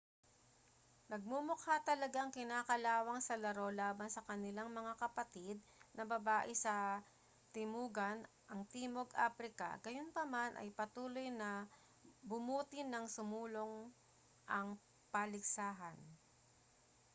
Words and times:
nagmumukha 1.13 1.75
talagang 1.89 2.29
kinakalawang 2.37 3.19
sa 3.23 3.35
laro 3.43 3.67
laban 3.81 4.09
sa 4.13 4.25
kanilang 4.29 4.69
mga 4.79 4.93
kapatid 5.03 5.57
na 5.95 6.03
babae 6.11 6.53
sa 6.63 6.75
timugan 7.55 8.17
ang 8.51 8.61
timog 8.73 9.09
aprika 9.27 9.69
gayunpaman 9.85 10.51
ay 10.57 10.69
patuloy 10.79 11.27
na 11.41 11.49
bumuti 12.31 12.79
nang 12.83 13.05
sumulong 13.15 13.75
ang 14.55 14.67
paligsahan 15.13 15.93